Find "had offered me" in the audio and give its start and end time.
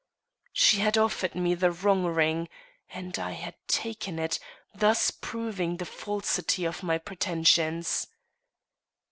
0.79-1.53